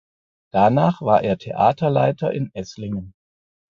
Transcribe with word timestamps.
Danach 0.51 1.03
war 1.03 1.21
er 1.21 1.37
Theaterleiter 1.37 2.31
in 2.33 2.49
Esslingen. 2.55 3.13